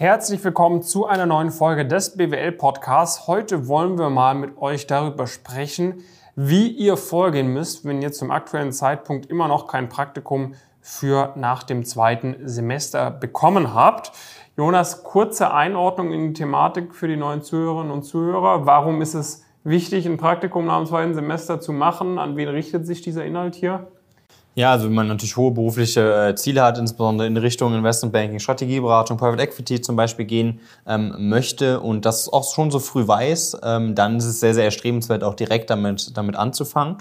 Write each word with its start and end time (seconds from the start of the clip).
Herzlich 0.00 0.44
willkommen 0.44 0.80
zu 0.82 1.06
einer 1.06 1.26
neuen 1.26 1.50
Folge 1.50 1.84
des 1.84 2.16
BWL 2.16 2.52
Podcasts. 2.52 3.26
Heute 3.26 3.66
wollen 3.66 3.98
wir 3.98 4.10
mal 4.10 4.36
mit 4.36 4.56
euch 4.58 4.86
darüber 4.86 5.26
sprechen, 5.26 6.04
wie 6.36 6.68
ihr 6.68 6.96
vorgehen 6.96 7.48
müsst, 7.48 7.84
wenn 7.84 8.00
ihr 8.00 8.12
zum 8.12 8.30
aktuellen 8.30 8.70
Zeitpunkt 8.70 9.26
immer 9.26 9.48
noch 9.48 9.66
kein 9.66 9.88
Praktikum 9.88 10.54
für 10.80 11.32
nach 11.34 11.64
dem 11.64 11.84
zweiten 11.84 12.36
Semester 12.44 13.10
bekommen 13.10 13.74
habt. 13.74 14.12
Jonas, 14.56 15.02
kurze 15.02 15.52
Einordnung 15.52 16.12
in 16.12 16.28
die 16.28 16.34
Thematik 16.34 16.94
für 16.94 17.08
die 17.08 17.16
neuen 17.16 17.42
Zuhörerinnen 17.42 17.90
und 17.90 18.04
Zuhörer. 18.04 18.66
Warum 18.66 19.02
ist 19.02 19.14
es 19.14 19.44
wichtig, 19.64 20.06
ein 20.06 20.16
Praktikum 20.16 20.66
nach 20.66 20.76
dem 20.78 20.86
zweiten 20.86 21.14
Semester 21.14 21.60
zu 21.60 21.72
machen? 21.72 22.20
An 22.20 22.36
wen 22.36 22.50
richtet 22.50 22.86
sich 22.86 23.02
dieser 23.02 23.24
Inhalt 23.24 23.56
hier? 23.56 23.88
Ja, 24.58 24.72
also 24.72 24.86
wenn 24.86 24.94
man 24.94 25.06
natürlich 25.06 25.36
hohe 25.36 25.52
berufliche 25.52 26.30
äh, 26.30 26.34
Ziele 26.34 26.64
hat, 26.64 26.78
insbesondere 26.78 27.28
in 27.28 27.36
Richtung 27.36 27.76
Investmentbanking, 27.76 28.40
Strategieberatung, 28.40 29.16
Private 29.16 29.40
Equity 29.40 29.80
zum 29.80 29.94
Beispiel 29.94 30.24
gehen 30.24 30.58
ähm, 30.84 31.14
möchte 31.28 31.78
und 31.78 32.04
das 32.04 32.28
auch 32.28 32.52
schon 32.52 32.72
so 32.72 32.80
früh 32.80 33.06
weiß, 33.06 33.58
ähm, 33.62 33.94
dann 33.94 34.16
ist 34.16 34.24
es 34.24 34.40
sehr, 34.40 34.54
sehr 34.54 34.64
erstrebenswert, 34.64 35.22
auch 35.22 35.34
direkt 35.34 35.70
damit, 35.70 36.16
damit 36.16 36.34
anzufangen. 36.34 36.96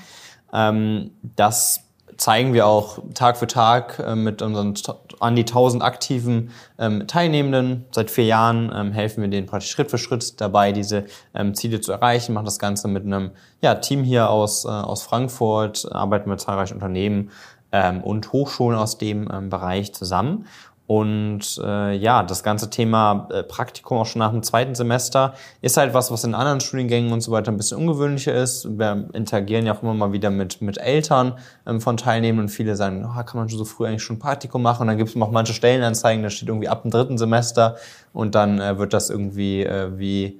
Ähm, 0.53 1.09
das 1.35 1.86
zeigen 2.17 2.53
wir 2.53 2.65
auch 2.65 2.99
Tag 3.13 3.37
für 3.37 3.47
Tag 3.47 3.99
äh, 3.99 4.15
mit 4.15 4.41
unseren 4.41 4.73
an 5.19 5.35
die 5.35 5.43
1000 5.43 5.83
aktiven 5.83 6.51
ähm, 6.77 7.07
Teilnehmenden. 7.07 7.85
Seit 7.91 8.11
vier 8.11 8.25
Jahren 8.25 8.71
ähm, 8.75 8.91
helfen 8.91 9.21
wir 9.21 9.29
denen 9.29 9.47
praktisch 9.47 9.71
Schritt 9.71 9.89
für 9.89 9.97
Schritt 9.97 10.39
dabei, 10.41 10.71
diese 10.71 11.05
ähm, 11.33 11.53
Ziele 11.55 11.81
zu 11.81 11.91
erreichen. 11.91 12.33
Machen 12.33 12.45
das 12.45 12.59
Ganze 12.59 12.87
mit 12.87 13.05
einem 13.05 13.31
ja, 13.61 13.75
Team 13.75 14.03
hier 14.03 14.29
aus, 14.29 14.65
äh, 14.65 14.69
aus 14.69 15.03
Frankfurt, 15.03 15.87
arbeiten 15.91 16.29
mit 16.29 16.41
zahlreichen 16.41 16.75
Unternehmen 16.75 17.31
und 18.03 18.31
Hochschulen 18.31 18.79
aus 18.79 18.97
dem 18.97 19.27
Bereich 19.49 19.93
zusammen. 19.93 20.45
Und 20.87 21.59
äh, 21.61 21.97
ja, 21.97 22.23
das 22.23 22.43
ganze 22.43 22.69
Thema 22.69 23.27
äh, 23.29 23.43
Praktikum 23.43 23.97
auch 23.97 24.05
schon 24.05 24.19
nach 24.19 24.31
dem 24.31 24.41
zweiten 24.41 24.73
Semester 24.73 25.33
ist 25.61 25.75
halt 25.75 25.93
was, 25.93 26.11
was 26.11 26.23
in 26.23 26.33
anderen 26.33 26.61
Studiengängen 26.61 27.11
und 27.11 27.19
so 27.19 27.33
weiter 27.33 27.51
ein 27.51 27.57
bisschen 27.57 27.77
ungewöhnlicher 27.77 28.33
ist. 28.33 28.79
Wir 28.79 29.09
interagieren 29.11 29.65
ja 29.65 29.75
auch 29.75 29.83
immer 29.83 29.93
mal 29.93 30.13
wieder 30.13 30.29
mit, 30.29 30.61
mit 30.61 30.77
Eltern 30.77 31.33
ähm, 31.65 31.81
von 31.81 31.97
Teilnehmern 31.97 32.45
und 32.45 32.49
viele 32.49 32.77
sagen, 32.77 33.05
oh, 33.05 33.23
kann 33.23 33.37
man 33.37 33.49
schon 33.49 33.59
so 33.59 33.65
früh 33.65 33.85
eigentlich 33.85 34.03
schon 34.03 34.17
Praktikum 34.17 34.61
machen? 34.61 34.83
Und 34.83 34.87
dann 34.87 34.97
gibt 34.97 35.09
es 35.09 35.21
auch 35.21 35.29
manche 35.29 35.53
Stellenanzeigen, 35.53 36.23
da 36.23 36.29
steht 36.29 36.47
irgendwie 36.47 36.69
ab 36.69 36.83
dem 36.83 36.91
dritten 36.91 37.17
Semester 37.17 37.75
und 38.13 38.33
dann 38.33 38.61
äh, 38.61 38.77
wird 38.77 38.93
das 38.93 39.09
irgendwie 39.09 39.63
äh, 39.63 39.89
wie 39.99 40.39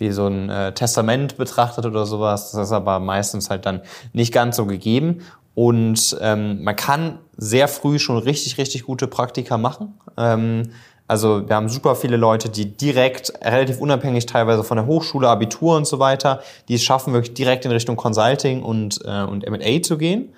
wie 0.00 0.10
so 0.12 0.26
ein 0.26 0.48
äh, 0.48 0.72
Testament 0.72 1.36
betrachtet 1.36 1.84
oder 1.84 2.06
sowas. 2.06 2.52
Das 2.52 2.68
ist 2.68 2.72
aber 2.72 3.00
meistens 3.00 3.50
halt 3.50 3.66
dann 3.66 3.82
nicht 4.14 4.32
ganz 4.32 4.56
so 4.56 4.64
gegeben. 4.64 5.20
Und 5.54 6.16
ähm, 6.20 6.62
man 6.62 6.76
kann 6.76 7.18
sehr 7.36 7.68
früh 7.68 7.98
schon 7.98 8.18
richtig, 8.18 8.58
richtig 8.58 8.84
gute 8.84 9.06
Praktika 9.06 9.58
machen. 9.58 9.98
Ähm, 10.16 10.70
also 11.10 11.48
wir 11.48 11.56
haben 11.56 11.68
super 11.68 11.96
viele 11.96 12.16
Leute, 12.16 12.48
die 12.50 12.76
direkt, 12.76 13.32
relativ 13.42 13.80
unabhängig 13.80 14.26
teilweise 14.26 14.62
von 14.62 14.76
der 14.76 14.86
Hochschule, 14.86 15.28
Abitur 15.28 15.76
und 15.76 15.84
so 15.84 15.98
weiter, 15.98 16.40
die 16.68 16.74
es 16.74 16.84
schaffen, 16.84 17.12
wirklich 17.12 17.34
direkt 17.34 17.64
in 17.64 17.72
Richtung 17.72 17.96
Consulting 17.96 18.62
und, 18.62 19.00
äh, 19.04 19.24
und 19.24 19.44
M&A 19.44 19.82
zu 19.82 19.98
gehen. 19.98 20.32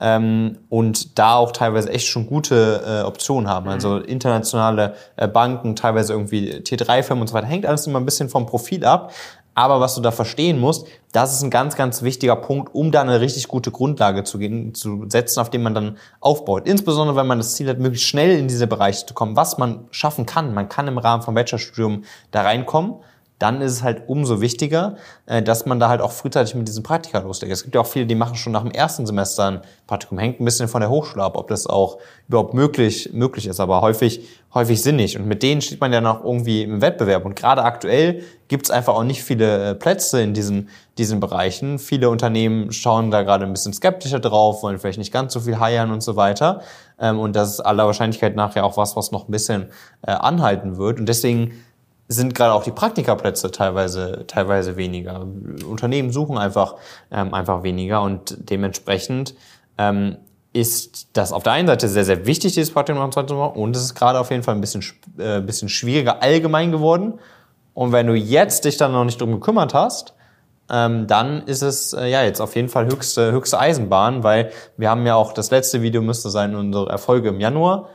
Ähm, 0.00 0.58
und 0.68 1.18
da 1.18 1.34
auch 1.34 1.50
teilweise 1.50 1.90
echt 1.90 2.06
schon 2.06 2.28
gute 2.28 2.82
äh, 2.86 3.04
Optionen 3.04 3.50
haben. 3.50 3.68
Also 3.68 3.96
mhm. 3.96 4.04
internationale 4.04 4.94
äh, 5.16 5.26
Banken, 5.26 5.74
teilweise 5.74 6.12
irgendwie 6.12 6.52
T3-Firmen 6.54 7.22
und 7.22 7.26
so 7.26 7.34
weiter. 7.34 7.48
Hängt 7.48 7.66
alles 7.66 7.88
immer 7.88 7.98
ein 7.98 8.04
bisschen 8.04 8.28
vom 8.28 8.46
Profil 8.46 8.84
ab. 8.84 9.12
Aber 9.54 9.80
was 9.80 9.94
du 9.94 10.00
da 10.00 10.10
verstehen 10.10 10.58
musst, 10.58 10.86
das 11.12 11.34
ist 11.34 11.42
ein 11.42 11.50
ganz, 11.50 11.76
ganz 11.76 12.02
wichtiger 12.02 12.36
Punkt, 12.36 12.74
um 12.74 12.90
da 12.90 13.02
eine 13.02 13.20
richtig 13.20 13.48
gute 13.48 13.70
Grundlage 13.70 14.24
zu, 14.24 14.38
gehen, 14.38 14.74
zu 14.74 15.04
setzen, 15.08 15.40
auf 15.40 15.50
dem 15.50 15.62
man 15.62 15.74
dann 15.74 15.98
aufbaut. 16.20 16.66
Insbesondere, 16.66 17.16
wenn 17.16 17.26
man 17.26 17.38
das 17.38 17.54
Ziel 17.54 17.68
hat, 17.68 17.78
möglichst 17.78 18.08
schnell 18.08 18.38
in 18.38 18.48
diese 18.48 18.66
Bereiche 18.66 19.04
zu 19.04 19.12
kommen, 19.12 19.36
was 19.36 19.58
man 19.58 19.86
schaffen 19.90 20.24
kann. 20.24 20.54
Man 20.54 20.68
kann 20.68 20.88
im 20.88 20.98
Rahmen 20.98 21.22
vom 21.22 21.34
Bachelorstudium 21.34 22.04
da 22.30 22.42
reinkommen 22.42 22.94
dann 23.42 23.60
ist 23.60 23.72
es 23.72 23.82
halt 23.82 24.04
umso 24.06 24.40
wichtiger, 24.40 24.94
äh, 25.26 25.42
dass 25.42 25.66
man 25.66 25.80
da 25.80 25.88
halt 25.88 26.00
auch 26.00 26.12
frühzeitig 26.12 26.54
mit 26.54 26.68
diesem 26.68 26.84
Praktika 26.84 27.18
loslegt. 27.18 27.52
Es 27.52 27.64
gibt 27.64 27.74
ja 27.74 27.80
auch 27.80 27.86
viele, 27.86 28.06
die 28.06 28.14
machen 28.14 28.36
schon 28.36 28.52
nach 28.52 28.62
dem 28.62 28.70
ersten 28.70 29.04
Semester 29.04 29.46
ein 29.46 29.60
Praktikum. 29.88 30.18
Hängt 30.18 30.40
ein 30.40 30.44
bisschen 30.44 30.68
von 30.68 30.80
der 30.80 30.90
Hochschule 30.90 31.24
ab, 31.24 31.36
ob 31.36 31.48
das 31.48 31.66
auch 31.66 31.98
überhaupt 32.28 32.54
möglich, 32.54 33.10
möglich 33.12 33.48
ist, 33.48 33.58
aber 33.58 33.80
häufig, 33.80 34.28
häufig 34.54 34.80
sinnig. 34.80 35.18
Und 35.18 35.26
mit 35.26 35.42
denen 35.42 35.60
steht 35.60 35.80
man 35.80 35.92
ja 35.92 36.00
noch 36.00 36.22
irgendwie 36.22 36.62
im 36.62 36.80
Wettbewerb. 36.80 37.24
Und 37.24 37.34
gerade 37.34 37.64
aktuell 37.64 38.22
gibt 38.46 38.66
es 38.66 38.70
einfach 38.70 38.94
auch 38.94 39.02
nicht 39.02 39.24
viele 39.24 39.70
äh, 39.70 39.74
Plätze 39.74 40.22
in 40.22 40.34
diesen, 40.34 40.68
diesen 40.98 41.18
Bereichen. 41.18 41.80
Viele 41.80 42.10
Unternehmen 42.10 42.70
schauen 42.70 43.10
da 43.10 43.22
gerade 43.22 43.44
ein 43.44 43.52
bisschen 43.52 43.72
skeptischer 43.72 44.20
drauf, 44.20 44.62
wollen 44.62 44.78
vielleicht 44.78 44.98
nicht 44.98 45.12
ganz 45.12 45.32
so 45.32 45.40
viel 45.40 45.58
heiern 45.58 45.90
und 45.90 46.02
so 46.02 46.14
weiter. 46.14 46.60
Ähm, 47.00 47.18
und 47.18 47.34
das 47.34 47.50
ist 47.50 47.60
aller 47.60 47.86
Wahrscheinlichkeit 47.86 48.36
nachher 48.36 48.64
auch 48.64 48.76
was, 48.76 48.94
was 48.94 49.10
noch 49.10 49.26
ein 49.26 49.32
bisschen 49.32 49.66
äh, 50.06 50.12
anhalten 50.12 50.76
wird. 50.76 51.00
Und 51.00 51.06
deswegen 51.06 51.64
sind 52.12 52.34
gerade 52.34 52.52
auch 52.52 52.64
die 52.64 52.70
Praktikaplätze 52.70 53.50
teilweise, 53.50 54.24
teilweise 54.26 54.76
weniger. 54.76 55.26
Unternehmen 55.68 56.10
suchen 56.10 56.38
einfach, 56.38 56.76
ähm, 57.10 57.34
einfach 57.34 57.62
weniger 57.62 58.02
und 58.02 58.36
dementsprechend 58.50 59.34
ähm, 59.78 60.16
ist 60.52 61.08
das 61.14 61.32
auf 61.32 61.42
der 61.42 61.52
einen 61.52 61.66
Seite 61.66 61.88
sehr, 61.88 62.04
sehr 62.04 62.26
wichtig, 62.26 62.54
dieses 62.54 62.72
Praktikum 62.72 63.10
zu 63.10 63.34
machen 63.34 63.60
und 63.60 63.74
es 63.74 63.82
ist 63.82 63.94
gerade 63.94 64.20
auf 64.20 64.30
jeden 64.30 64.42
Fall 64.42 64.54
ein 64.54 64.60
bisschen, 64.60 64.84
äh, 65.18 65.40
bisschen 65.40 65.68
schwieriger 65.68 66.22
allgemein 66.22 66.72
geworden. 66.72 67.14
Und 67.74 67.92
wenn 67.92 68.06
du 68.06 68.14
jetzt 68.14 68.66
dich 68.66 68.76
dann 68.76 68.92
noch 68.92 69.04
nicht 69.04 69.20
drum 69.20 69.32
gekümmert 69.32 69.72
hast, 69.72 70.14
ähm, 70.70 71.06
dann 71.06 71.42
ist 71.46 71.62
es 71.62 71.94
äh, 71.94 72.06
ja 72.06 72.22
jetzt 72.22 72.40
auf 72.40 72.54
jeden 72.54 72.68
Fall 72.68 72.86
höchste, 72.86 73.32
höchste 73.32 73.58
Eisenbahn, 73.58 74.22
weil 74.24 74.50
wir 74.76 74.90
haben 74.90 75.06
ja 75.06 75.14
auch 75.14 75.32
das 75.32 75.50
letzte 75.50 75.82
Video 75.82 76.02
müsste 76.02 76.30
sein, 76.30 76.54
unsere 76.54 76.88
Erfolge 76.90 77.30
im 77.30 77.40
Januar 77.40 77.88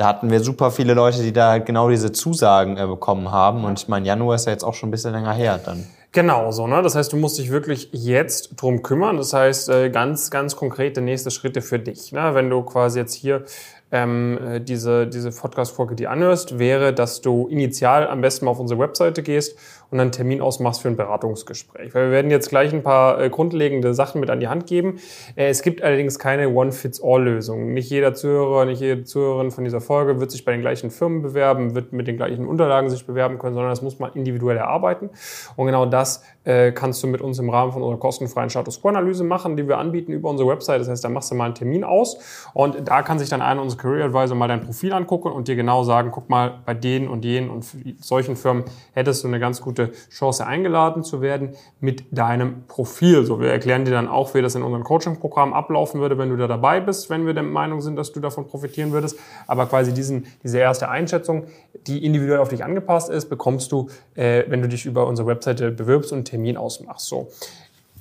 da 0.00 0.06
hatten 0.06 0.30
wir 0.30 0.40
super 0.40 0.70
viele 0.70 0.94
Leute, 0.94 1.22
die 1.22 1.32
da 1.32 1.58
genau 1.58 1.90
diese 1.90 2.10
Zusagen 2.10 2.78
äh, 2.78 2.86
bekommen 2.86 3.30
haben. 3.30 3.64
Und 3.64 3.78
ich 3.78 3.86
meine, 3.86 4.06
Januar 4.06 4.36
ist 4.36 4.46
ja 4.46 4.52
jetzt 4.52 4.64
auch 4.64 4.72
schon 4.72 4.88
ein 4.88 4.92
bisschen 4.92 5.12
länger 5.12 5.34
her 5.34 5.60
dann. 5.62 5.86
Genau 6.12 6.50
so, 6.52 6.66
ne? 6.66 6.80
Das 6.80 6.94
heißt, 6.94 7.12
du 7.12 7.18
musst 7.18 7.36
dich 7.36 7.50
wirklich 7.50 7.90
jetzt 7.92 8.54
drum 8.56 8.82
kümmern. 8.82 9.18
Das 9.18 9.34
heißt, 9.34 9.68
äh, 9.68 9.90
ganz, 9.90 10.30
ganz 10.30 10.56
konkrete 10.56 11.02
nächste 11.02 11.30
Schritte 11.30 11.60
für 11.60 11.78
dich. 11.78 12.12
Ne? 12.12 12.30
Wenn 12.32 12.48
du 12.48 12.62
quasi 12.62 12.98
jetzt 12.98 13.12
hier 13.12 13.44
ähm, 13.92 14.38
äh, 14.38 14.60
diese, 14.60 15.06
diese 15.06 15.30
Podcast-Folge 15.30 15.94
die 15.94 16.06
anhörst, 16.06 16.58
wäre, 16.58 16.92
dass 16.92 17.20
du 17.20 17.48
initial 17.48 18.06
am 18.06 18.20
besten 18.20 18.44
mal 18.44 18.52
auf 18.52 18.60
unsere 18.60 18.78
Webseite 18.80 19.22
gehst 19.22 19.58
und 19.90 19.98
einen 19.98 20.12
Termin 20.12 20.40
ausmachst 20.40 20.82
für 20.82 20.88
ein 20.88 20.96
Beratungsgespräch. 20.96 21.94
Weil 21.94 22.06
wir 22.06 22.12
werden 22.12 22.30
jetzt 22.30 22.48
gleich 22.48 22.72
ein 22.72 22.82
paar 22.82 23.20
äh, 23.20 23.28
grundlegende 23.28 23.92
Sachen 23.94 24.20
mit 24.20 24.30
an 24.30 24.40
die 24.40 24.48
Hand 24.48 24.66
geben. 24.66 25.00
Äh, 25.34 25.48
es 25.48 25.62
gibt 25.62 25.82
allerdings 25.82 26.18
keine 26.18 26.50
One-Fits-All-Lösung. 26.50 27.72
Nicht 27.72 27.90
jeder 27.90 28.14
Zuhörer, 28.14 28.64
nicht 28.64 28.80
jede 28.80 29.04
Zuhörerin 29.04 29.50
von 29.50 29.64
dieser 29.64 29.80
Folge 29.80 30.20
wird 30.20 30.30
sich 30.30 30.44
bei 30.44 30.52
den 30.52 30.60
gleichen 30.60 30.90
Firmen 30.90 31.22
bewerben, 31.22 31.74
wird 31.74 31.92
mit 31.92 32.06
den 32.06 32.16
gleichen 32.16 32.46
Unterlagen 32.46 32.90
sich 32.90 33.06
bewerben 33.06 33.38
können, 33.38 33.54
sondern 33.54 33.70
das 33.70 33.82
muss 33.82 33.98
man 33.98 34.12
individuell 34.12 34.56
erarbeiten. 34.56 35.10
Und 35.56 35.66
genau 35.66 35.86
das 35.86 36.22
äh, 36.44 36.72
kannst 36.72 37.02
du 37.02 37.08
mit 37.08 37.20
uns 37.20 37.38
im 37.38 37.50
Rahmen 37.50 37.72
von 37.72 37.82
unserer 37.82 37.98
kostenfreien 37.98 38.50
Status 38.50 38.80
Quo-Analyse 38.80 39.24
machen, 39.24 39.56
die 39.56 39.66
wir 39.66 39.78
anbieten 39.78 40.12
über 40.12 40.30
unsere 40.30 40.48
Website. 40.48 40.80
Das 40.80 40.88
heißt, 40.88 41.04
da 41.04 41.08
machst 41.08 41.30
du 41.30 41.34
mal 41.34 41.46
einen 41.46 41.54
Termin 41.54 41.82
aus 41.82 42.18
und 42.54 42.88
da 42.88 43.02
kann 43.02 43.18
sich 43.18 43.28
dann 43.28 43.42
einer 43.42 43.60
unserer 43.60 43.79
Career 43.80 44.04
Advisor 44.04 44.36
mal 44.36 44.46
dein 44.46 44.60
Profil 44.60 44.92
angucken 44.92 45.32
und 45.32 45.48
dir 45.48 45.56
genau 45.56 45.82
sagen, 45.82 46.10
guck 46.12 46.28
mal, 46.28 46.60
bei 46.64 46.74
denen 46.74 47.08
und 47.08 47.24
jenen 47.24 47.50
und 47.50 47.66
solchen 48.00 48.36
Firmen 48.36 48.64
hättest 48.92 49.24
du 49.24 49.28
eine 49.28 49.40
ganz 49.40 49.60
gute 49.60 49.90
Chance 50.10 50.46
eingeladen 50.46 51.02
zu 51.02 51.20
werden 51.20 51.50
mit 51.80 52.04
deinem 52.10 52.66
Profil. 52.68 53.24
So, 53.24 53.40
wir 53.40 53.50
erklären 53.50 53.84
dir 53.84 53.92
dann 53.92 54.06
auch, 54.06 54.34
wie 54.34 54.42
das 54.42 54.54
in 54.54 54.62
unserem 54.62 54.84
Coaching-Programm 54.84 55.52
ablaufen 55.52 56.00
würde, 56.00 56.18
wenn 56.18 56.28
du 56.28 56.36
da 56.36 56.46
dabei 56.46 56.80
bist, 56.80 57.10
wenn 57.10 57.26
wir 57.26 57.34
der 57.34 57.42
Meinung 57.42 57.80
sind, 57.80 57.96
dass 57.96 58.12
du 58.12 58.20
davon 58.20 58.46
profitieren 58.46 58.92
würdest. 58.92 59.18
Aber 59.46 59.66
quasi 59.66 59.94
diesen, 59.94 60.26
diese 60.42 60.58
erste 60.58 60.88
Einschätzung, 60.88 61.44
die 61.86 62.04
individuell 62.04 62.40
auf 62.40 62.50
dich 62.50 62.62
angepasst 62.62 63.10
ist, 63.10 63.28
bekommst 63.28 63.72
du, 63.72 63.88
äh, 64.14 64.44
wenn 64.48 64.60
du 64.60 64.68
dich 64.68 64.84
über 64.84 65.06
unsere 65.06 65.26
Webseite 65.26 65.70
bewirbst 65.70 66.12
und 66.12 66.18
einen 66.18 66.24
Termin 66.26 66.56
ausmachst. 66.56 67.06
So. 67.06 67.28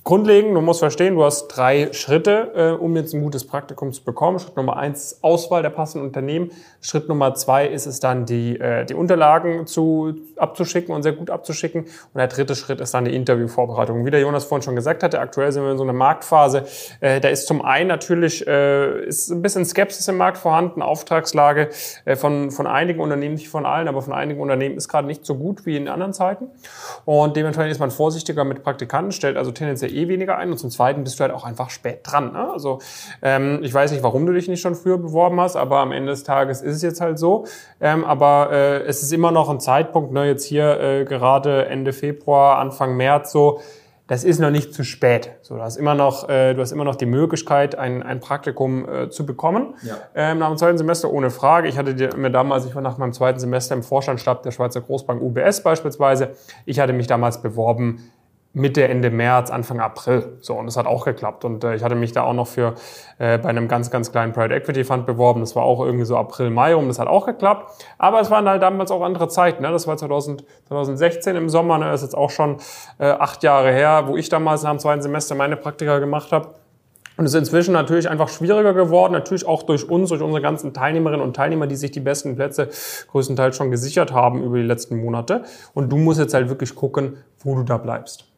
Grundlegend, 0.09 0.55
du 0.55 0.61
musst 0.61 0.79
verstehen, 0.79 1.13
du 1.13 1.23
hast 1.23 1.49
drei 1.49 1.93
Schritte, 1.93 2.51
äh, 2.55 2.71
um 2.71 2.95
jetzt 2.95 3.13
ein 3.13 3.21
gutes 3.21 3.45
Praktikum 3.45 3.93
zu 3.93 4.03
bekommen. 4.03 4.39
Schritt 4.39 4.57
Nummer 4.57 4.75
eins 4.75 5.11
ist 5.11 5.23
Auswahl 5.23 5.61
der 5.61 5.69
passenden 5.69 6.07
Unternehmen. 6.07 6.49
Schritt 6.81 7.07
Nummer 7.07 7.35
zwei 7.35 7.67
ist 7.67 7.85
es 7.85 7.99
dann, 7.99 8.25
die, 8.25 8.59
äh, 8.59 8.85
die 8.85 8.95
Unterlagen 8.95 9.67
zu, 9.67 10.15
abzuschicken 10.35 10.95
und 10.95 11.03
sehr 11.03 11.11
gut 11.11 11.29
abzuschicken. 11.29 11.83
Und 11.83 12.15
der 12.15 12.25
dritte 12.25 12.55
Schritt 12.55 12.81
ist 12.81 12.91
dann 12.95 13.05
die 13.05 13.13
Interviewvorbereitung. 13.13 14.03
Wie 14.03 14.09
der 14.09 14.21
Jonas 14.21 14.45
vorhin 14.45 14.63
schon 14.63 14.75
gesagt 14.75 15.03
hatte, 15.03 15.19
aktuell 15.19 15.51
sind 15.51 15.61
wir 15.61 15.73
in 15.73 15.77
so 15.77 15.83
einer 15.83 15.93
Marktphase. 15.93 16.65
Äh, 17.01 17.19
da 17.19 17.29
ist 17.29 17.45
zum 17.45 17.61
einen 17.61 17.89
natürlich 17.89 18.47
äh, 18.47 19.05
ist 19.05 19.29
ein 19.29 19.43
bisschen 19.43 19.63
Skepsis 19.63 20.07
im 20.07 20.17
Markt 20.17 20.39
vorhanden, 20.39 20.81
Auftragslage 20.81 21.69
äh, 22.05 22.15
von, 22.15 22.49
von 22.49 22.65
einigen 22.65 22.99
Unternehmen, 22.99 23.35
nicht 23.35 23.49
von 23.49 23.67
allen, 23.67 23.87
aber 23.87 24.01
von 24.01 24.13
einigen 24.13 24.41
Unternehmen 24.41 24.75
ist 24.75 24.87
gerade 24.87 25.05
nicht 25.05 25.23
so 25.23 25.35
gut 25.35 25.67
wie 25.67 25.77
in 25.77 25.87
anderen 25.87 26.13
Zeiten. 26.13 26.47
Und 27.05 27.37
dementsprechend 27.37 27.73
ist 27.73 27.79
man 27.79 27.91
vorsichtiger 27.91 28.43
mit 28.43 28.63
Praktikanten, 28.63 29.11
stellt 29.11 29.37
also 29.37 29.51
tendenziell 29.51 29.98
eh 29.99 30.07
weniger 30.07 30.37
ein 30.37 30.51
und 30.51 30.57
zum 30.57 30.69
Zweiten 30.69 31.03
bist 31.03 31.19
du 31.19 31.23
halt 31.23 31.33
auch 31.33 31.43
einfach 31.43 31.69
spät 31.69 31.99
dran. 32.03 32.33
Ne? 32.33 32.51
Also 32.51 32.79
ähm, 33.21 33.59
ich 33.61 33.73
weiß 33.73 33.91
nicht, 33.91 34.03
warum 34.03 34.25
du 34.25 34.33
dich 34.33 34.47
nicht 34.47 34.61
schon 34.61 34.75
früher 34.75 34.97
beworben 34.97 35.39
hast, 35.39 35.55
aber 35.55 35.79
am 35.79 35.91
Ende 35.91 36.11
des 36.11 36.23
Tages 36.23 36.61
ist 36.61 36.77
es 36.77 36.81
jetzt 36.81 37.01
halt 37.01 37.19
so. 37.19 37.45
Ähm, 37.79 38.05
aber 38.05 38.49
äh, 38.51 38.83
es 38.83 39.03
ist 39.03 39.13
immer 39.13 39.31
noch 39.31 39.49
ein 39.49 39.59
Zeitpunkt, 39.59 40.11
ne, 40.11 40.25
jetzt 40.25 40.45
hier 40.45 40.79
äh, 40.79 41.05
gerade 41.05 41.65
Ende 41.67 41.93
Februar, 41.93 42.59
Anfang 42.59 42.97
März 42.97 43.31
so, 43.31 43.59
das 44.09 44.23
ist 44.23 44.39
noch 44.39 44.49
nicht 44.49 44.73
zu 44.73 44.83
spät. 44.83 45.33
So, 45.43 45.55
du 45.55 45.61
hast 45.61 45.77
immer 45.77 45.93
noch, 45.93 46.27
äh, 46.29 46.55
du 46.55 46.61
hast 46.61 46.71
immer 46.71 46.83
noch 46.83 46.95
die 46.95 47.05
Möglichkeit, 47.05 47.75
ein, 47.75 48.01
ein 48.01 48.19
Praktikum 48.19 48.89
äh, 48.89 49.09
zu 49.11 49.23
bekommen. 49.23 49.75
Ja. 49.83 49.97
Ähm, 50.15 50.39
nach 50.39 50.47
dem 50.47 50.57
zweiten 50.57 50.79
Semester 50.79 51.11
ohne 51.11 51.29
Frage. 51.29 51.67
Ich 51.67 51.77
hatte 51.77 52.17
mir 52.17 52.31
damals, 52.31 52.65
ich 52.65 52.73
war 52.73 52.81
nach 52.81 52.97
meinem 52.97 53.13
zweiten 53.13 53.39
Semester 53.39 53.75
im 53.75 53.83
Vorstandsstab 53.83 54.41
der 54.41 54.49
Schweizer 54.49 54.81
Großbank 54.81 55.21
UBS 55.21 55.61
beispielsweise. 55.61 56.31
Ich 56.65 56.79
hatte 56.79 56.91
mich 56.91 57.05
damals 57.05 57.43
beworben 57.43 58.11
Mitte, 58.59 58.87
Ende 58.87 59.09
März, 59.09 59.49
Anfang 59.49 59.79
April. 59.79 60.37
So, 60.41 60.55
und 60.55 60.65
das 60.65 60.77
hat 60.77 60.85
auch 60.85 61.05
geklappt. 61.05 61.45
Und 61.45 61.63
äh, 61.63 61.75
ich 61.75 61.83
hatte 61.83 61.95
mich 61.95 62.11
da 62.11 62.23
auch 62.23 62.33
noch 62.33 62.47
für 62.47 62.75
äh, 63.17 63.37
bei 63.37 63.49
einem 63.49 63.67
ganz, 63.67 63.89
ganz 63.89 64.11
kleinen 64.11 64.33
Private 64.33 64.53
Equity 64.53 64.83
Fund 64.83 65.05
beworben. 65.05 65.39
Das 65.39 65.55
war 65.55 65.63
auch 65.63 65.79
irgendwie 65.79 66.05
so 66.05 66.17
April, 66.17 66.49
Mai 66.49 66.73
rum. 66.73 66.87
Das 66.87 66.99
hat 66.99 67.07
auch 67.07 67.25
geklappt. 67.25 67.71
Aber 67.97 68.19
es 68.19 68.29
waren 68.29 68.47
halt 68.47 68.61
damals 68.61 68.91
auch 68.91 69.01
andere 69.01 69.27
Zeiten. 69.29 69.63
Ne? 69.63 69.71
Das 69.71 69.87
war 69.87 69.97
2000, 69.97 70.43
2016 70.67 71.35
im 71.35 71.49
Sommer. 71.49 71.77
Ne? 71.77 71.85
Das 71.85 72.01
ist 72.01 72.09
jetzt 72.09 72.17
auch 72.17 72.29
schon 72.29 72.57
äh, 72.99 73.05
acht 73.05 73.43
Jahre 73.43 73.71
her, 73.71 74.03
wo 74.07 74.17
ich 74.17 74.29
damals 74.29 74.63
nach 74.63 74.71
dem 74.71 74.79
zweiten 74.79 75.01
Semester 75.01 75.35
meine 75.35 75.55
Praktika 75.55 75.99
gemacht 75.99 76.31
habe. 76.31 76.49
Und 77.19 77.25
es 77.25 77.33
ist 77.33 77.39
inzwischen 77.39 77.73
natürlich 77.73 78.09
einfach 78.09 78.29
schwieriger 78.29 78.73
geworden, 78.73 79.11
natürlich 79.11 79.45
auch 79.45 79.63
durch 79.63 79.89
uns, 79.89 80.07
durch 80.07 80.21
unsere 80.21 80.41
ganzen 80.41 80.73
Teilnehmerinnen 80.73 81.19
und 81.19 81.35
Teilnehmer, 81.35 81.67
die 81.67 81.75
sich 81.75 81.91
die 81.91 81.99
besten 81.99 82.37
Plätze 82.37 82.69
größtenteils 83.11 83.57
schon 83.57 83.71
gesichert 83.71 84.13
haben 84.13 84.41
über 84.41 84.55
die 84.55 84.63
letzten 84.63 85.03
Monate. 85.03 85.43
Und 85.73 85.91
du 85.91 85.97
musst 85.97 86.17
jetzt 86.17 86.33
halt 86.33 86.47
wirklich 86.47 86.75
gucken, 86.75 87.17
wo 87.39 87.55
du 87.55 87.63
da 87.63 87.77
bleibst. 87.77 88.28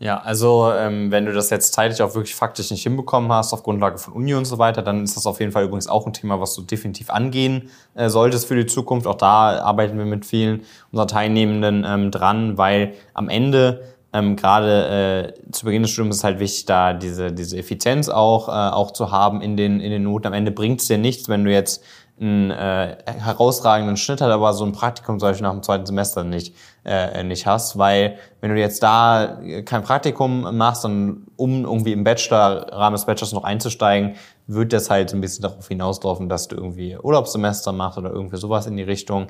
Ja, 0.00 0.20
also 0.20 0.72
ähm, 0.72 1.10
wenn 1.10 1.26
du 1.26 1.32
das 1.32 1.50
jetzt 1.50 1.72
zeitlich 1.72 2.02
auch 2.02 2.14
wirklich 2.14 2.36
faktisch 2.36 2.70
nicht 2.70 2.84
hinbekommen 2.84 3.32
hast, 3.32 3.52
auf 3.52 3.64
Grundlage 3.64 3.98
von 3.98 4.14
Uni 4.14 4.32
und 4.34 4.44
so 4.44 4.58
weiter, 4.58 4.80
dann 4.80 5.02
ist 5.02 5.16
das 5.16 5.26
auf 5.26 5.40
jeden 5.40 5.50
Fall 5.50 5.64
übrigens 5.64 5.88
auch 5.88 6.06
ein 6.06 6.12
Thema, 6.12 6.40
was 6.40 6.54
du 6.54 6.62
definitiv 6.62 7.10
angehen 7.10 7.70
äh, 7.94 8.08
solltest 8.08 8.46
für 8.46 8.54
die 8.54 8.66
Zukunft. 8.66 9.08
Auch 9.08 9.16
da 9.16 9.58
arbeiten 9.58 9.98
wir 9.98 10.04
mit 10.04 10.24
vielen 10.24 10.62
unserer 10.92 11.08
Teilnehmenden 11.08 11.84
ähm, 11.84 12.10
dran, 12.12 12.56
weil 12.56 12.94
am 13.12 13.28
Ende 13.28 13.82
ähm, 14.12 14.36
gerade 14.36 15.34
äh, 15.48 15.52
zu 15.52 15.64
Beginn 15.64 15.82
des 15.82 15.90
Studiums 15.90 16.16
ist 16.16 16.20
es 16.20 16.24
halt 16.24 16.38
wichtig, 16.38 16.66
da 16.66 16.92
diese, 16.92 17.32
diese 17.32 17.58
Effizienz 17.58 18.08
auch, 18.08 18.48
äh, 18.48 18.52
auch 18.52 18.92
zu 18.92 19.10
haben 19.10 19.42
in 19.42 19.56
den, 19.56 19.80
in 19.80 19.90
den 19.90 20.04
Noten. 20.04 20.28
Am 20.28 20.32
Ende 20.32 20.52
bringt 20.52 20.80
es 20.80 20.86
dir 20.86 20.98
nichts, 20.98 21.28
wenn 21.28 21.44
du 21.44 21.52
jetzt 21.52 21.82
einen 22.20 22.50
äh, 22.50 22.96
herausragenden 23.06 23.96
Schnitt 23.96 24.20
hat, 24.20 24.30
aber 24.30 24.52
so 24.52 24.64
ein 24.64 24.72
Praktikum 24.72 25.18
zum 25.18 25.28
Beispiel 25.28 25.46
nach 25.46 25.52
dem 25.52 25.62
zweiten 25.62 25.86
Semester 25.86 26.24
nicht, 26.24 26.54
äh, 26.84 27.22
nicht 27.22 27.46
hast, 27.46 27.78
weil 27.78 28.18
wenn 28.40 28.50
du 28.50 28.60
jetzt 28.60 28.82
da 28.82 29.38
kein 29.64 29.82
Praktikum 29.82 30.56
machst, 30.56 30.84
dann 30.84 31.26
um 31.36 31.64
irgendwie 31.64 31.92
im 31.92 32.04
Bachelor, 32.04 32.72
Rahmen 32.72 32.94
des 32.94 33.06
Bachelors 33.06 33.32
noch 33.32 33.44
einzusteigen, 33.44 34.16
wird 34.46 34.72
das 34.72 34.90
halt 34.90 35.12
ein 35.12 35.20
bisschen 35.20 35.42
darauf 35.42 35.68
hinauslaufen, 35.68 36.28
dass 36.28 36.48
du 36.48 36.56
irgendwie 36.56 36.96
Urlaubssemester 37.00 37.72
machst 37.72 37.98
oder 37.98 38.10
irgendwie 38.10 38.36
sowas 38.36 38.66
in 38.66 38.76
die 38.76 38.82
Richtung. 38.82 39.28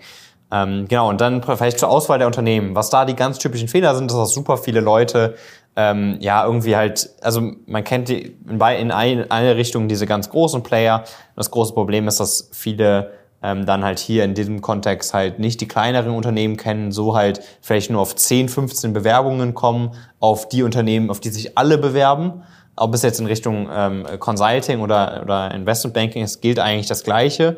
Ähm, 0.51 0.87
genau, 0.89 1.11
und 1.11 1.21
dann 1.21 1.43
vielleicht 1.43 1.79
zur 1.79 1.91
Auswahl 1.91 2.19
der 2.19 2.27
Unternehmen. 2.27 2.75
Was 2.75 2.89
da 2.89 3.05
die 3.05 3.15
ganz 3.15 3.39
typischen 3.39 3.69
Fehler 3.69 3.95
sind, 3.95 4.11
dass 4.11 4.33
super 4.33 4.57
viele 4.57 4.81
Leute 4.81 5.35
ähm, 5.79 6.17
ja 6.19 6.45
irgendwie 6.45 6.75
halt, 6.75 7.09
also 7.21 7.53
man 7.67 7.85
kennt 7.85 8.09
die 8.09 8.37
in, 8.49 8.61
in 8.61 8.91
eine 8.91 9.57
Richtung 9.57 9.87
diese 9.87 10.07
ganz 10.07 10.29
großen 10.29 10.65
Player. 10.65 11.05
Das 11.37 11.53
große 11.53 11.73
Problem 11.73 12.09
ist, 12.09 12.19
dass 12.19 12.51
viele 12.53 13.13
ähm, 13.45 13.65
dann 13.65 13.85
halt 13.85 14.01
hier 14.01 14.25
in 14.25 14.35
diesem 14.35 14.61
Kontext 14.61 15.15
halt 15.15 15.39
nicht 15.39 15.61
die 15.61 15.69
kleineren 15.69 16.11
Unternehmen 16.17 16.57
kennen, 16.57 16.91
so 16.91 17.15
halt 17.15 17.43
vielleicht 17.61 17.93
nur 17.93 18.01
auf 18.01 18.17
10, 18.17 18.49
15 18.49 18.93
Bewerbungen 18.93 19.55
kommen, 19.55 19.93
auf 20.19 20.49
die 20.49 20.65
Unternehmen, 20.65 21.11
auf 21.11 21.21
die 21.21 21.29
sich 21.29 21.57
alle 21.57 21.79
bewerben. 21.79 22.43
Ob 22.75 22.93
es 22.93 23.03
jetzt 23.03 23.21
in 23.21 23.27
Richtung 23.27 23.69
ähm, 23.73 24.05
Consulting 24.19 24.81
oder, 24.81 25.21
oder 25.23 25.55
Investment 25.55 25.95
Banking 25.95 26.25
ist, 26.25 26.41
gilt 26.43 26.59
eigentlich 26.59 26.89
das 26.89 27.05
Gleiche. 27.05 27.57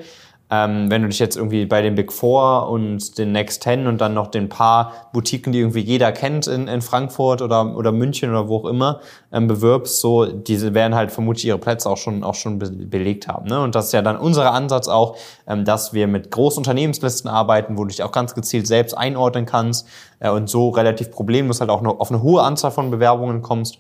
Ähm, 0.51 0.91
wenn 0.91 1.03
du 1.03 1.09
dich 1.09 1.19
jetzt 1.19 1.37
irgendwie 1.37 1.65
bei 1.67 1.81
den 1.81 1.95
Big 1.95 2.13
Four 2.13 2.69
und 2.69 3.19
den 3.19 3.33
Next 3.33 3.63
Ten 3.63 3.87
und 3.87 4.01
dann 4.01 4.15
noch 4.15 4.27
den 4.27 4.49
paar 4.49 4.93
Boutiquen, 5.13 5.53
die 5.53 5.61
irgendwie 5.61 5.81
jeder 5.81 6.11
kennt 6.13 6.47
in, 6.47 6.67
in 6.67 6.83
Frankfurt 6.83 7.41
oder, 7.41 7.77
oder 7.77 7.93
München 7.93 8.31
oder 8.31 8.49
wo 8.49 8.59
auch 8.59 8.65
immer, 8.65 9.01
ähm, 9.33 9.47
bewirbst, 9.47 10.01
so, 10.01 10.27
diese 10.27 10.75
werden 10.75 10.95
halt 10.95 11.13
vermutlich 11.13 11.47
ihre 11.47 11.59
Plätze 11.59 11.89
auch 11.89 11.97
schon, 11.97 12.25
auch 12.25 12.35
schon 12.35 12.59
be 12.59 12.71
belegt 12.71 13.29
haben. 13.29 13.49
Ne? 13.49 13.61
Und 13.61 13.75
das 13.75 13.87
ist 13.87 13.93
ja 13.93 14.03
dann 14.03 14.17
unser 14.17 14.53
Ansatz 14.53 14.89
auch, 14.89 15.17
ähm, 15.47 15.65
dass 15.65 15.93
wir 15.93 16.07
mit 16.07 16.31
großen 16.31 16.59
Unternehmenslisten 16.59 17.31
arbeiten, 17.31 17.79
wo 17.79 17.83
du 17.83 17.89
dich 17.89 18.03
auch 18.03 18.13
ganz 18.13 18.35
gezielt 18.35 18.67
selbst 18.67 18.95
einordnen 18.95 19.47
kannst 19.47 19.87
äh, 20.19 20.31
und 20.31 20.49
so 20.49 20.71
relativ 20.71 21.11
problemlos 21.11 21.61
halt 21.61 21.71
auch 21.71 21.83
noch 21.83 22.01
auf 22.01 22.11
eine 22.11 22.23
hohe 22.23 22.43
Anzahl 22.43 22.71
von 22.71 22.91
Bewerbungen 22.91 23.43
kommst. 23.43 23.79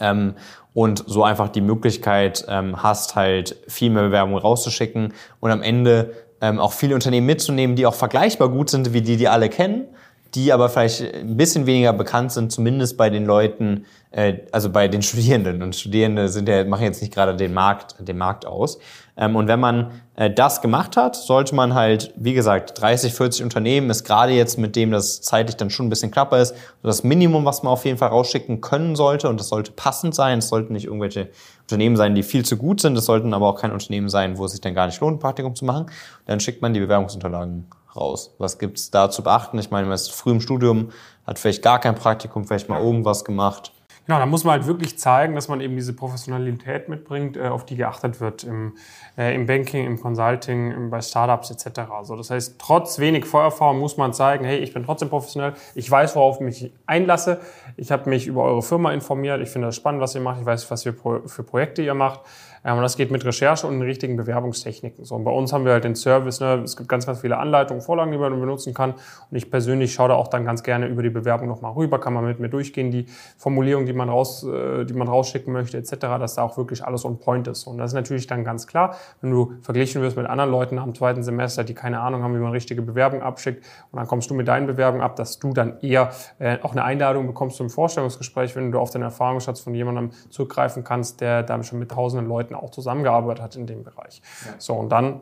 Ähm, 0.00 0.34
und 0.74 1.04
so 1.06 1.22
einfach 1.22 1.50
die 1.50 1.60
Möglichkeit 1.60 2.46
ähm, 2.48 2.82
hast, 2.82 3.14
halt 3.14 3.56
viel 3.68 3.90
mehr 3.90 4.04
Bewerbungen 4.04 4.38
rauszuschicken 4.38 5.12
und 5.40 5.50
am 5.50 5.62
Ende 5.62 6.14
ähm, 6.40 6.58
auch 6.58 6.72
viele 6.72 6.94
Unternehmen 6.94 7.26
mitzunehmen, 7.26 7.76
die 7.76 7.86
auch 7.86 7.94
vergleichbar 7.94 8.48
gut 8.48 8.70
sind 8.70 8.92
wie 8.92 9.02
die, 9.02 9.16
die 9.16 9.28
alle 9.28 9.48
kennen, 9.48 9.84
die 10.34 10.52
aber 10.52 10.70
vielleicht 10.70 11.02
ein 11.14 11.36
bisschen 11.36 11.66
weniger 11.66 11.92
bekannt 11.92 12.32
sind, 12.32 12.50
zumindest 12.52 12.96
bei 12.96 13.10
den 13.10 13.26
Leuten, 13.26 13.84
äh, 14.12 14.38
also 14.50 14.70
bei 14.70 14.88
den 14.88 15.02
Studierenden. 15.02 15.62
Und 15.62 15.76
Studierende 15.76 16.28
sind 16.28 16.48
ja, 16.48 16.64
machen 16.64 16.84
jetzt 16.84 17.02
nicht 17.02 17.12
gerade 17.12 17.36
den 17.36 17.52
Markt, 17.52 17.96
den 17.98 18.16
Markt 18.16 18.46
aus. 18.46 18.78
Ähm, 19.14 19.36
und 19.36 19.46
wenn 19.46 19.60
man 19.60 19.90
äh, 20.16 20.30
das 20.30 20.62
gemacht 20.62 20.96
hat, 20.96 21.16
sollte 21.16 21.54
man 21.54 21.74
halt, 21.74 22.14
wie 22.16 22.32
gesagt, 22.32 22.80
30, 22.80 23.12
40 23.12 23.44
Unternehmen 23.44 23.90
ist 23.90 24.04
gerade 24.04 24.32
jetzt 24.32 24.56
mit 24.58 24.74
dem 24.74 24.90
das 24.90 25.20
zeitlich 25.20 25.56
dann 25.56 25.68
schon 25.68 25.86
ein 25.86 25.90
bisschen 25.90 26.10
knapper 26.10 26.40
ist, 26.40 26.54
das 26.82 27.04
Minimum, 27.04 27.44
was 27.44 27.62
man 27.62 27.74
auf 27.74 27.84
jeden 27.84 27.98
Fall 27.98 28.08
rausschicken 28.08 28.62
können 28.62 28.96
sollte. 28.96 29.28
Und 29.28 29.38
das 29.38 29.48
sollte 29.48 29.72
passend 29.72 30.14
sein. 30.14 30.38
Es 30.38 30.48
sollten 30.48 30.72
nicht 30.72 30.86
irgendwelche 30.86 31.28
Unternehmen 31.62 31.96
sein, 31.96 32.14
die 32.14 32.22
viel 32.22 32.44
zu 32.44 32.56
gut 32.56 32.80
sind. 32.80 32.96
Es 32.96 33.04
sollten 33.04 33.34
aber 33.34 33.48
auch 33.48 33.60
kein 33.60 33.72
Unternehmen 33.72 34.08
sein, 34.08 34.38
wo 34.38 34.46
es 34.46 34.52
sich 34.52 34.62
dann 34.62 34.74
gar 34.74 34.86
nicht 34.86 35.00
lohnt, 35.00 35.16
ein 35.16 35.20
Praktikum 35.20 35.54
zu 35.54 35.66
machen. 35.66 35.86
Dann 36.24 36.40
schickt 36.40 36.62
man 36.62 36.72
die 36.72 36.80
Bewerbungsunterlagen 36.80 37.66
raus. 37.96 38.34
Was 38.38 38.58
gibt's 38.58 38.90
da 38.90 39.10
zu 39.10 39.22
beachten? 39.22 39.58
Ich 39.58 39.70
meine, 39.70 39.86
man 39.86 39.94
ist 39.94 40.12
früh 40.12 40.30
im 40.30 40.40
Studium, 40.40 40.90
hat 41.26 41.38
vielleicht 41.38 41.62
gar 41.62 41.78
kein 41.78 41.94
Praktikum, 41.94 42.44
vielleicht 42.44 42.68
mal 42.68 42.80
irgendwas 42.80 43.24
gemacht. 43.24 43.72
Genau, 44.04 44.18
da 44.18 44.26
muss 44.26 44.42
man 44.42 44.54
halt 44.54 44.66
wirklich 44.66 44.98
zeigen, 44.98 45.36
dass 45.36 45.46
man 45.46 45.60
eben 45.60 45.76
diese 45.76 45.92
Professionalität 45.92 46.88
mitbringt, 46.88 47.36
äh, 47.36 47.46
auf 47.46 47.64
die 47.64 47.76
geachtet 47.76 48.20
wird 48.20 48.42
im, 48.42 48.76
äh, 49.16 49.32
im 49.32 49.46
Banking, 49.46 49.86
im 49.86 50.00
Consulting, 50.00 50.90
bei 50.90 51.00
Startups 51.00 51.52
etc. 51.52 51.82
Also 51.92 52.16
das 52.16 52.30
heißt, 52.30 52.56
trotz 52.58 52.98
wenig 52.98 53.24
Vorerfahrung 53.26 53.78
muss 53.78 53.96
man 53.96 54.12
zeigen, 54.12 54.44
hey, 54.44 54.58
ich 54.58 54.74
bin 54.74 54.84
trotzdem 54.84 55.08
professionell, 55.08 55.54
ich 55.76 55.88
weiß, 55.88 56.16
worauf 56.16 56.40
ich 56.40 56.42
mich 56.42 56.72
einlasse, 56.84 57.40
ich 57.76 57.92
habe 57.92 58.10
mich 58.10 58.26
über 58.26 58.42
eure 58.42 58.62
Firma 58.62 58.92
informiert, 58.92 59.40
ich 59.40 59.50
finde 59.50 59.68
das 59.68 59.76
spannend, 59.76 60.00
was 60.00 60.16
ihr 60.16 60.20
macht, 60.20 60.40
ich 60.40 60.46
weiß, 60.46 60.68
was 60.68 60.82
für, 60.82 60.94
für 61.24 61.42
Projekte 61.44 61.82
ihr 61.82 61.94
macht 61.94 62.22
ähm, 62.64 62.76
und 62.76 62.82
das 62.82 62.96
geht 62.96 63.10
mit 63.10 63.24
Recherche 63.24 63.66
und 63.66 63.74
den 63.74 63.82
richtigen 63.82 64.16
Bewerbungstechniken. 64.16 65.04
So, 65.04 65.16
und 65.16 65.24
bei 65.24 65.30
uns 65.30 65.52
haben 65.52 65.64
wir 65.64 65.72
halt 65.72 65.84
den 65.84 65.94
Service, 65.94 66.40
ne? 66.40 66.62
es 66.64 66.76
gibt 66.76 66.88
ganz, 66.88 67.06
ganz 67.06 67.20
viele 67.20 67.38
Anleitungen, 67.38 67.82
Vorlagen, 67.82 68.12
die 68.12 68.18
man 68.18 68.38
benutzen 68.38 68.74
kann. 68.74 68.92
Und 68.92 69.36
ich 69.36 69.50
persönlich 69.50 69.92
schaue 69.92 70.08
da 70.08 70.14
auch 70.14 70.28
dann 70.28 70.44
ganz 70.44 70.62
gerne 70.62 70.86
über 70.86 71.02
die 71.02 71.10
Bewerbung 71.10 71.48
nochmal 71.48 71.72
rüber, 71.72 71.98
kann 71.98 72.12
man 72.12 72.24
mit 72.24 72.40
mir 72.40 72.48
durchgehen, 72.48 72.90
die 72.90 73.06
Formulierung, 73.36 73.86
die 73.86 73.92
man, 73.92 74.08
raus, 74.08 74.44
äh, 74.44 74.84
die 74.84 74.94
man 74.94 75.08
rausschicken 75.08 75.52
möchte, 75.52 75.76
etc., 75.76 75.96
dass 76.18 76.34
da 76.34 76.42
auch 76.42 76.56
wirklich 76.56 76.84
alles 76.84 77.04
on 77.04 77.18
point 77.18 77.48
ist. 77.48 77.66
Und 77.66 77.78
das 77.78 77.90
ist 77.90 77.94
natürlich 77.94 78.26
dann 78.26 78.44
ganz 78.44 78.66
klar, 78.66 78.96
wenn 79.20 79.30
du 79.30 79.54
verglichen 79.62 80.02
wirst 80.02 80.16
mit 80.16 80.26
anderen 80.26 80.50
Leuten 80.50 80.78
am 80.78 80.94
zweiten 80.94 81.22
Semester, 81.22 81.64
die 81.64 81.74
keine 81.74 82.00
Ahnung 82.00 82.22
haben, 82.22 82.34
wie 82.34 82.40
man 82.40 82.52
richtige 82.52 82.82
Bewerbung 82.82 83.22
abschickt, 83.22 83.64
und 83.90 83.98
dann 83.98 84.06
kommst 84.06 84.30
du 84.30 84.34
mit 84.34 84.48
deinen 84.48 84.66
Bewerbungen 84.66 85.04
ab, 85.04 85.16
dass 85.16 85.38
du 85.38 85.52
dann 85.52 85.78
eher 85.80 86.10
äh, 86.38 86.58
auch 86.62 86.72
eine 86.72 86.84
Einladung 86.84 87.26
bekommst 87.26 87.56
zum 87.56 87.70
Vorstellungsgespräch, 87.70 88.54
wenn 88.56 88.72
du 88.72 88.78
auf 88.78 88.90
den 88.90 89.02
Erfahrungsschatz 89.02 89.60
von 89.60 89.74
jemandem 89.74 90.10
zurückgreifen 90.30 90.84
kannst, 90.84 91.20
der 91.20 91.42
da 91.42 91.62
schon 91.62 91.78
mit 91.78 91.90
tausenden 91.90 92.26
Leuten 92.26 92.51
Leuten 92.52 92.54
auch 92.54 92.70
zusammengearbeitet 92.70 93.42
hat 93.42 93.56
in 93.56 93.66
dem 93.66 93.84
Bereich. 93.84 94.22
Ja. 94.46 94.54
So, 94.58 94.74
und 94.74 94.90
dann 94.90 95.20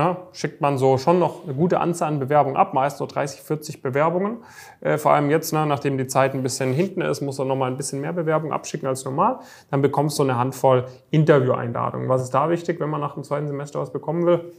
na, 0.00 0.16
schickt 0.32 0.60
man 0.60 0.78
so 0.78 0.96
schon 0.96 1.18
noch 1.18 1.42
eine 1.42 1.54
gute 1.54 1.80
Anzahl 1.80 2.06
an 2.06 2.20
Bewerbungen 2.20 2.56
ab, 2.56 2.72
meist 2.72 2.98
so 2.98 3.06
30, 3.06 3.40
40 3.40 3.82
Bewerbungen. 3.82 4.36
Äh, 4.80 4.96
vor 4.96 5.12
allem 5.12 5.28
jetzt, 5.28 5.52
ne, 5.52 5.66
nachdem 5.66 5.98
die 5.98 6.06
Zeit 6.06 6.34
ein 6.34 6.44
bisschen 6.44 6.72
hinten 6.72 7.00
ist, 7.00 7.20
muss 7.20 7.40
er 7.40 7.46
noch 7.46 7.56
mal 7.56 7.68
ein 7.68 7.76
bisschen 7.76 8.00
mehr 8.00 8.12
Bewerbungen 8.12 8.52
abschicken 8.52 8.86
als 8.86 9.04
normal. 9.04 9.40
Dann 9.72 9.82
bekommst 9.82 10.16
du 10.20 10.22
eine 10.22 10.38
Handvoll 10.38 10.86
Intervieweinladungen. 11.10 12.08
Was 12.08 12.22
ist 12.22 12.30
da 12.30 12.48
wichtig, 12.48 12.78
wenn 12.78 12.90
man 12.90 13.00
nach 13.00 13.14
dem 13.14 13.24
zweiten 13.24 13.48
Semester 13.48 13.80
was 13.80 13.92
bekommen 13.92 14.24
will? 14.24 14.52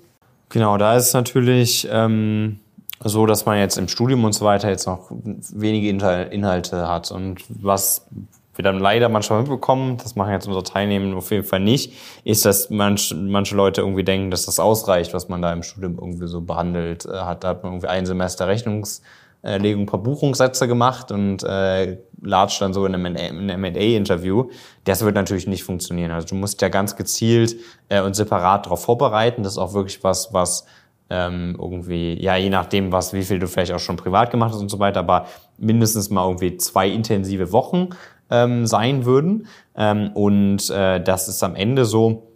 Genau, 0.50 0.78
da 0.78 0.98
ist 0.98 1.08
es 1.08 1.14
natürlich 1.14 1.88
ähm, 1.90 2.60
so, 3.02 3.26
dass 3.26 3.46
man 3.46 3.60
jetzt 3.60 3.78
im 3.78 3.88
Studium 3.88 4.26
und 4.26 4.34
so 4.34 4.44
weiter 4.44 4.68
jetzt 4.70 4.88
noch 4.88 5.10
wenige 5.10 5.88
Inhalte 5.88 6.90
hat. 6.90 7.12
Und 7.12 7.46
was 7.48 8.06
wir 8.60 8.64
dann 8.64 8.78
leider 8.78 9.08
manchmal 9.08 9.40
mitbekommen, 9.40 9.96
das 9.96 10.18
machen 10.18 10.34
jetzt 10.34 10.46
unsere 10.46 10.66
Teilnehmer 10.66 11.16
auf 11.16 11.32
jeden 11.32 11.46
Fall 11.46 11.62
nicht, 11.62 11.94
ist, 12.26 12.46
dass 12.46 12.70
manch, 12.70 13.16
manche 13.18 13.56
Leute 13.56 13.80
irgendwie 13.80 14.04
denken, 14.04 14.32
dass 14.32 14.48
das 14.48 14.60
ausreicht, 14.60 15.14
was 15.14 15.30
man 15.30 15.42
da 15.42 15.54
im 15.54 15.64
Studium 15.64 15.98
irgendwie 15.98 16.28
so 16.28 16.42
behandelt 16.42 17.06
äh, 17.06 17.20
hat. 17.20 17.46
Da 17.46 17.50
hat 17.50 17.64
man 17.64 17.72
irgendwie 17.72 17.88
ein 17.88 18.06
Semester 18.06 18.50
Rechnungslegung, 18.50 19.84
ein 19.84 19.86
paar 19.86 20.04
Buchungssätze 20.04 20.68
gemacht 20.68 21.10
und 21.14 21.42
äh, 21.44 22.00
latscht 22.22 22.62
dann 22.62 22.74
so 22.74 22.86
in 22.86 22.96
einem 22.96 23.16
M&A-Interview. 23.16 24.50
Das 24.84 25.06
wird 25.06 25.16
natürlich 25.16 25.48
nicht 25.48 25.64
funktionieren. 25.64 26.12
Also 26.12 26.28
du 26.28 26.36
musst 26.36 26.62
ja 26.62 26.68
ganz 26.68 26.98
gezielt 26.98 27.56
äh, 27.88 28.02
und 28.02 28.14
separat 28.14 28.66
darauf 28.66 28.84
vorbereiten. 28.84 29.42
Das 29.42 29.54
ist 29.54 29.58
auch 29.58 29.74
wirklich 29.74 30.04
was, 30.04 30.34
was 30.34 30.66
ähm, 31.10 31.56
irgendwie, 31.58 32.22
ja, 32.22 32.36
je 32.36 32.50
nachdem, 32.50 32.92
was, 32.92 33.14
wie 33.14 33.24
viel 33.24 33.40
du 33.40 33.48
vielleicht 33.48 33.72
auch 33.72 33.80
schon 33.80 33.96
privat 33.96 34.32
gemacht 34.32 34.52
hast 34.54 34.60
und 34.60 34.70
so 34.70 34.80
weiter, 34.80 35.00
aber 35.00 35.28
mindestens 35.58 36.10
mal 36.10 36.26
irgendwie 36.26 36.58
zwei 36.58 36.90
intensive 36.90 37.54
Wochen 37.54 37.90
ähm, 38.30 38.66
sein 38.68 39.06
würden. 39.06 39.48
Ähm, 39.76 40.12
und 40.14 40.70
äh, 40.70 41.02
das 41.02 41.28
ist 41.28 41.44
am 41.44 41.56
Ende 41.56 41.86
so, 41.86 42.30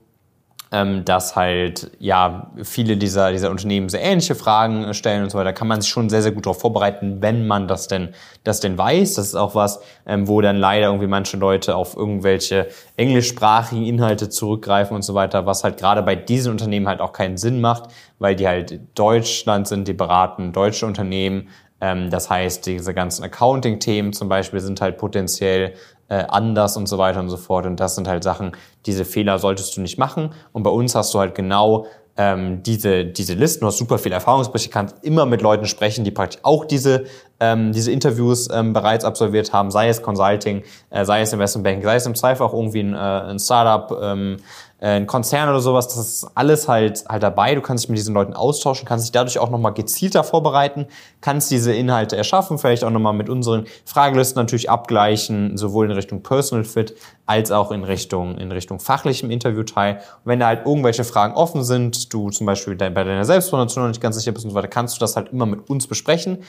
ähm, 0.73 1.05
dass 1.05 1.35
halt 1.35 1.91
ja 2.00 2.51
viele 2.63 2.97
dieser, 2.97 3.31
dieser 3.31 3.51
Unternehmen 3.51 3.89
sehr 3.89 4.01
ähnliche 4.01 4.33
Fragen 4.33 4.91
stellen 4.95 5.23
und 5.23 5.29
so 5.29 5.38
weiter, 5.38 5.53
kann 5.53 5.67
man 5.67 5.79
sich 5.79 5.91
schon 5.91 6.09
sehr, 6.09 6.23
sehr 6.23 6.31
gut 6.31 6.47
darauf 6.47 6.59
vorbereiten, 6.59 7.21
wenn 7.21 7.45
man 7.45 7.67
das 7.67 7.88
denn, 7.88 8.09
das 8.43 8.59
denn 8.59 8.75
weiß. 8.75 9.13
Das 9.13 9.27
ist 9.27 9.35
auch 9.35 9.53
was, 9.53 9.81
ähm, 10.07 10.27
wo 10.27 10.41
dann 10.41 10.57
leider 10.57 10.88
irgendwie 10.88 11.05
manche 11.05 11.38
Leute 11.38 11.75
auf 11.75 11.95
irgendwelche 11.95 12.69
englischsprachigen 12.97 13.85
Inhalte 13.85 14.29
zurückgreifen 14.29 14.95
und 14.95 15.03
so 15.03 15.13
weiter, 15.13 15.45
was 15.45 15.63
halt 15.63 15.77
gerade 15.77 16.01
bei 16.01 16.15
diesen 16.15 16.51
Unternehmen 16.51 16.88
halt 16.88 17.01
auch 17.01 17.13
keinen 17.13 17.38
Sinn 17.38 17.62
macht, 17.62 17.91
weil 18.17 18.35
die 18.35 18.47
halt 18.47 18.79
Deutschland 18.97 19.67
sind, 19.67 19.88
die 19.88 19.93
beraten 19.93 20.53
deutsche 20.53 20.88
Unternehmen. 20.88 21.50
Ähm, 21.84 22.10
das 22.10 22.30
heißt, 22.30 22.66
diese 22.66 22.94
ganzen 22.94 23.25
Accounting-Themen 23.25 24.13
zum 24.13 24.30
Beispiel 24.30 24.62
sind 24.62 24.80
halt 24.80 24.98
potenziell 24.98 25.74
äh, 26.08 26.24
anders 26.30 26.78
und 26.78 26.88
so 26.88 26.98
weiter 26.98 27.20
und 27.20 27.28
so 27.28 27.36
fort. 27.36 27.66
Und 27.66 27.78
das 27.78 27.96
sind 27.96 28.08
halt 28.08 28.24
Sachen, 28.24 28.54
diese 28.86 29.04
Fehler 29.04 29.38
solltest 29.38 29.75
du 29.75 29.82
nicht 29.82 29.98
machen. 29.98 30.30
Und 30.54 30.63
bei 30.63 30.70
uns 30.70 30.96
hast 30.96 31.13
du 31.13 31.20
halt 31.20 31.36
genau 31.36 31.86
ähm, 32.16 32.63
diese, 32.63 33.04
diese 33.06 33.34
Listen, 33.34 33.62
du 33.62 33.68
hast 33.68 33.80
super 33.80 33.98
viel 33.98 34.13
Erfahrungsberichte, 34.13 34.70
kannst 34.70 35.04
immer 35.04 35.25
mit 35.25 35.42
Leuten 35.42 35.66
sprechen, 35.66 36.06
die 36.06 36.12
praktisch 36.12 36.40
auch 36.44 36.63
diese, 36.63 37.06
ähm, 37.42 37.74
diese 37.74 37.92
Interviews 37.92 38.50
ähm, 38.54 38.72
bereits 38.72 39.04
absolviert 39.04 39.52
haben, 39.52 39.70
sei 39.70 39.90
es 39.90 40.02
Consulting, 40.02 40.63
äh, 40.90 41.04
sei 41.04 41.22
es 41.22 41.34
Investment 41.34 41.66
Banking, 41.66 41.84
sei 41.84 41.96
es 41.96 42.06
im 42.06 42.16
Zweifel 42.16 42.46
auch 42.46 42.54
irgendwie 42.54 42.82
ein, 42.82 42.94
äh, 42.94 42.98
ein 42.98 43.40
Startup, 43.40 44.00
ähm, 44.02 44.38
äh, 44.38 44.40
ein 44.84 45.08
Konzern 45.08 45.48
oder 45.48 45.62
sowas, 45.62 45.88
das 45.88 45.98
ist 45.98 46.28
alles 46.36 46.68
halt, 46.68 47.06
halt 47.08 47.24
dabei. 47.24 47.56
Du 47.56 47.62
kannst 47.62 47.86
dich 47.86 47.90
mit 47.90 47.98
diesen 47.98 48.13
Leuten 48.13 48.34
austauschen, 48.34 48.86
kannst 48.86 49.06
dich 49.06 49.13
dadurch 49.13 49.40
auch 49.40 49.50
nochmal 49.50 49.74
gezielter 49.74 50.25
vorbereiten, 50.25 50.88
kannst 51.22 51.50
diese 51.52 51.74
Inhalte 51.74 52.18
erschaffen, 52.18 52.58
vielleicht 52.58 52.84
auch 52.84 52.90
nochmal 52.90 53.13
mit 53.13 53.30
unseren 53.30 53.66
Fragelisten 53.86 54.42
natürlich 54.42 54.70
abgleichen, 54.70 55.58
sowohl 55.58 55.86
in 55.86 55.94
Richtung 55.94 56.22
Personal 56.22 56.66
Fit 56.66 56.96
als 57.25 57.50
auch 57.52 57.72
in 57.72 57.86
Richtung, 57.86 58.38
in 58.38 58.52
Richtung 58.52 58.82
fachlichem 58.82 59.32
Interviewteil. 59.32 59.96
Und 59.96 60.02
wenn 60.25 60.42
da 60.42 60.48
halt 60.48 60.66
irgendwelche 60.66 61.06
Fragen 61.06 61.34
offen 61.34 61.63
sind, 61.63 62.13
du 62.13 62.30
zum 62.30 62.46
Beispiel 62.46 62.75
bei 62.75 62.90
deiner 62.90 63.24
Selbstpromotion 63.24 63.86
noch 63.86 63.90
nicht 63.90 64.02
ganz 64.02 64.18
sicher 64.18 64.34
bist 64.34 64.44
und 64.44 64.52
so 64.52 64.56
weiter, 64.56 64.68
kannst 64.68 64.98
du 64.98 65.00
das 65.00 65.16
halt 65.16 65.30
immer 65.32 65.46
mit 65.46 65.70
uns 65.70 65.88
besprechen. 65.88 66.40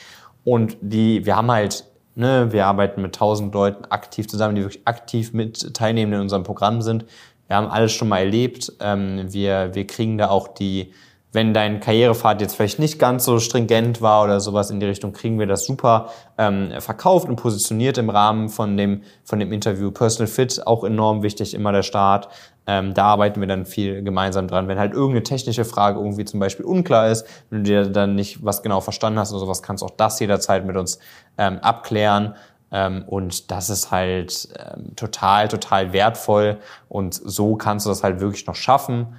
Und 0.43 0.75
die, 0.81 1.25
wir 1.25 1.37
haben 1.37 1.49
halt 1.49 1.85
Ne, 2.17 2.53
wir 2.53 2.65
arbeiten 2.65 3.01
mit 3.01 3.13
tausend 3.13 3.53
Leuten 3.53 3.83
aktiv 3.89 4.29
zusammen, 4.29 4.55
die 4.55 4.61
wirklich 4.61 4.87
aktiv 4.87 5.33
mit 5.33 5.73
teilnehmen 5.73 6.13
in 6.13 6.21
unserem 6.21 6.43
Programm 6.43 6.81
sind 6.81 7.03
wir 7.47 7.55
haben 7.55 7.67
alles 7.67 7.91
schon 7.91 8.09
mal 8.09 8.19
erlebt. 8.19 8.71
Ähm, 8.79 9.25
wir, 9.31 9.73
wir 9.73 9.87
kriegen 9.87 10.17
da 10.17 10.29
auch 10.29 10.47
die, 10.47 10.91
wenn 11.31 11.53
dein 11.53 11.79
Karrierepfad 11.79 12.41
jetzt 12.41 12.55
vielleicht 12.55 12.79
nicht 12.79 12.97
ganz 12.97 13.25
so 13.25 13.39
stringent 13.39 14.01
war 14.01 14.23
oder 14.23 14.39
sowas 14.39 14.71
in 14.71 14.79
die 14.79 14.85
Richtung, 14.85 15.13
kriegen 15.13 15.37
wir 15.37 15.45
das 15.45 15.65
super 15.65 16.09
ähm, 16.37 16.71
verkauft 16.79 17.27
und 17.27 17.35
positioniert 17.35 17.97
im 17.97 18.09
Rahmen 18.09 18.49
von 18.49 18.77
dem, 18.77 19.03
von 19.23 19.39
dem 19.39 19.51
Interview. 19.51 19.91
Personal 19.91 20.27
Fit, 20.27 20.65
auch 20.65 20.83
enorm 20.83 21.23
wichtig, 21.23 21.53
immer 21.53 21.71
der 21.71 21.83
Start. 21.83 22.29
Ähm, 22.67 22.93
da 22.95 23.05
arbeiten 23.05 23.39
wir 23.41 23.47
dann 23.47 23.65
viel 23.65 24.01
gemeinsam 24.01 24.47
dran. 24.47 24.67
Wenn 24.67 24.79
halt 24.79 24.93
irgendeine 24.93 25.23
technische 25.23 25.65
Frage 25.65 25.99
irgendwie 25.99 26.25
zum 26.25 26.39
Beispiel 26.39 26.65
unklar 26.65 27.09
ist, 27.09 27.27
wenn 27.49 27.63
du 27.63 27.69
dir 27.69 27.85
dann 27.85 28.15
nicht 28.15 28.43
was 28.43 28.63
genau 28.63 28.81
verstanden 28.81 29.19
hast 29.19 29.31
oder 29.31 29.41
sowas, 29.41 29.61
kannst 29.61 29.83
auch 29.83 29.91
das 29.91 30.19
jederzeit 30.19 30.65
mit 30.65 30.75
uns 30.75 30.97
ähm, 31.37 31.59
abklären. 31.59 32.33
Ähm, 32.71 33.03
und 33.07 33.51
das 33.51 33.69
ist 33.69 33.91
halt 33.91 34.49
ähm, 34.57 34.95
total, 34.95 35.47
total 35.47 35.93
wertvoll. 35.93 36.57
Und 36.89 37.13
so 37.13 37.55
kannst 37.55 37.85
du 37.85 37.89
das 37.89 38.03
halt 38.03 38.19
wirklich 38.19 38.47
noch 38.47 38.55
schaffen, 38.55 39.15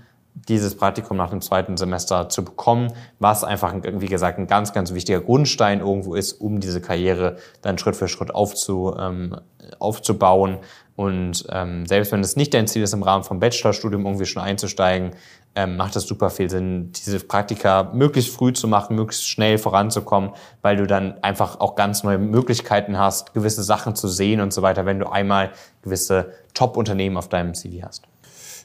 dieses 0.49 0.77
Praktikum 0.77 1.17
nach 1.17 1.31
dem 1.31 1.41
zweiten 1.41 1.77
Semester 1.77 2.29
zu 2.29 2.45
bekommen, 2.45 2.93
was 3.19 3.43
einfach, 3.43 3.75
wie 3.83 4.07
gesagt, 4.07 4.39
ein 4.39 4.47
ganz, 4.47 4.73
ganz 4.75 4.93
wichtiger 4.93 5.21
Grundstein 5.21 5.81
irgendwo 5.81 6.15
ist, 6.15 6.35
um 6.35 6.61
diese 6.61 6.83
Karriere 6.83 7.37
dann 7.63 7.79
Schritt 7.79 7.97
für 7.97 8.07
Schritt 8.07 8.35
aufzu, 8.35 8.95
ähm, 8.99 9.37
aufzubauen. 9.79 10.59
Und 10.97 11.45
ähm, 11.51 11.85
selbst 11.85 12.11
wenn 12.11 12.21
es 12.21 12.37
nicht 12.37 12.55
dein 12.55 12.67
Ziel 12.67 12.83
ist, 12.83 12.95
im 12.95 13.03
Rahmen 13.03 13.23
vom 13.23 13.39
Bachelorstudium 13.39 14.07
irgendwie 14.07 14.25
schon 14.25 14.43
einzusteigen, 14.43 15.13
ähm, 15.55 15.77
macht 15.77 15.95
es 15.97 16.07
super 16.07 16.31
viel 16.31 16.49
Sinn, 16.49 16.93
diese 16.93 17.21
Praktika 17.21 17.91
möglichst 17.95 18.35
früh 18.35 18.53
zu 18.53 18.67
machen, 18.67 18.97
möglichst 18.97 19.29
schnell 19.29 19.59
voranzukommen, 19.59 20.31
weil 20.63 20.77
du 20.77 20.87
dann 20.87 21.23
einfach 21.23 21.61
auch 21.61 21.75
ganz 21.77 22.03
neue 22.03 22.19
Möglichkeiten 22.19 22.99
hast, 22.99 23.35
gewisse 23.35 23.63
Sachen 23.63 23.95
zu 23.95 24.09
sehen 24.09 24.41
und 24.41 24.53
so 24.53 24.63
weiter, 24.63 24.87
wenn 24.87 24.99
du 24.99 25.07
einmal 25.07 25.53
gewisse 25.83 26.33
Top-Unternehmen 26.55 27.17
auf 27.19 27.29
deinem 27.29 27.55
CV 27.55 27.87
hast. 27.87 28.05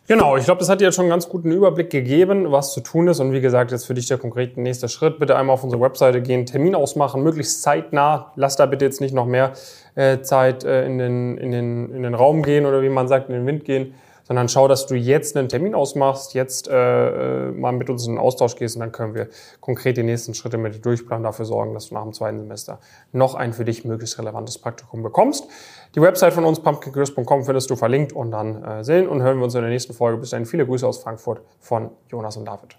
Genau, 0.08 0.36
ich 0.36 0.46
glaube, 0.46 0.60
das 0.60 0.68
hat 0.68 0.82
dir 0.82 0.86
jetzt 0.86 0.96
schon 0.96 1.04
einen 1.04 1.12
ganz 1.12 1.30
guten 1.30 1.52
Überblick 1.52 1.90
gegeben, 1.90 2.52
was 2.52 2.74
zu 2.74 2.82
tun 2.82 3.08
ist. 3.08 3.20
Und 3.20 3.32
wie 3.32 3.40
gesagt, 3.40 3.72
jetzt 3.72 3.86
für 3.86 3.94
dich 3.94 4.08
der 4.08 4.18
konkrete 4.18 4.60
nächste 4.60 4.90
Schritt. 4.90 5.20
Bitte 5.20 5.38
einmal 5.38 5.54
auf 5.54 5.64
unsere 5.64 5.82
Webseite 5.82 6.22
gehen, 6.22 6.46
Termin 6.46 6.76
ausmachen, 6.76 7.24
möglichst 7.24 7.62
zeitnah. 7.62 8.32
Lass 8.36 8.56
da 8.56 8.66
bitte 8.66 8.84
jetzt 8.84 9.00
nicht 9.00 9.14
noch 9.14 9.26
mehr 9.26 9.54
äh, 9.96 10.20
Zeit 10.22 10.64
äh, 10.64 10.86
in, 10.86 10.98
den, 10.98 11.38
in, 11.38 11.52
den, 11.52 11.94
in 11.94 12.04
den 12.04 12.14
Raum 12.14 12.44
gehen 12.44 12.66
oder 12.66 12.82
wie 12.82 12.90
man 12.90 13.08
sagt, 13.08 13.30
in 13.30 13.36
den 13.36 13.46
Wind 13.46 13.64
gehen 13.64 13.94
sondern 14.32 14.48
schau, 14.48 14.70
dass 14.70 14.88
du 14.88 14.96
jetzt 14.96 15.36
einen 15.36 15.50
Termin 15.50 15.76
ausmachst, 15.76 16.36
jetzt 16.36 16.70
äh, 16.70 17.50
äh, 17.50 17.52
mal 17.52 17.74
mit 17.74 17.90
uns 17.90 18.08
in 18.08 18.14
den 18.14 18.18
Austausch 18.18 18.56
gehst 18.56 18.78
und 18.78 18.80
dann 18.80 18.94
können 18.94 19.14
wir 19.14 19.28
konkret 19.60 19.98
die 19.98 20.04
nächsten 20.04 20.34
Schritte 20.34 20.58
mit 20.58 20.74
dir 20.74 20.80
durchplanen, 20.80 21.26
dafür 21.26 21.44
sorgen, 21.44 21.74
dass 21.74 21.90
du 21.90 21.96
nach 21.96 22.04
dem 22.04 22.14
zweiten 22.14 22.40
Semester 22.40 22.80
noch 23.12 23.36
ein 23.36 23.52
für 23.52 23.66
dich 23.66 23.84
möglichst 23.84 24.18
relevantes 24.18 24.58
Praktikum 24.58 25.04
bekommst. 25.04 25.50
Die 25.96 26.02
Website 26.02 26.32
von 26.32 26.46
uns, 26.46 26.62
pumpkincurse.com, 26.62 27.44
findest 27.44 27.70
du 27.72 27.76
verlinkt 27.76 28.14
und 28.14 28.32
dann 28.32 28.64
äh, 28.64 28.86
sehen 28.86 29.10
und 29.10 29.22
hören 29.22 29.36
wir 29.36 29.44
uns 29.44 29.56
in 29.56 29.64
der 29.64 29.70
nächsten 29.70 29.94
Folge. 29.94 30.20
Bis 30.20 30.30
dahin 30.30 30.46
viele 30.46 30.66
Grüße 30.66 30.88
aus 30.88 31.00
Frankfurt 31.00 31.42
von 31.60 31.90
Jonas 32.10 32.38
und 32.38 32.46
David. 32.46 32.78